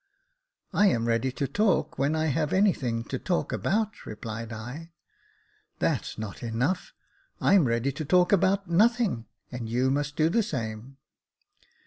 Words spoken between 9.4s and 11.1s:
and you must do the same."